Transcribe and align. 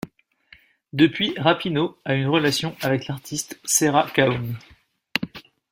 Depuis 0.93 1.35
Rapinoe 1.37 1.95
a 2.05 2.15
une 2.15 2.25
relation 2.25 2.75
avec 2.81 3.05
l'artiste 3.05 3.59
Sera 3.63 4.09
Cahoone. 4.09 4.57